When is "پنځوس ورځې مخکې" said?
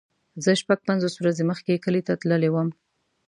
0.87-1.81